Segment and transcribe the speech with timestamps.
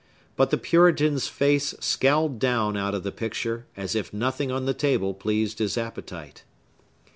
[0.35, 4.73] But the Puritan's face scowled down out of the picture, as if nothing on the
[4.73, 6.43] table pleased his appetite.